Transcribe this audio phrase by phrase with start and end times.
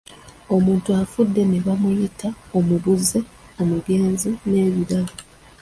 [0.55, 3.19] Omuntu afudde ne bamuyita omubuze,
[3.61, 5.13] omugenzi n'ebirala.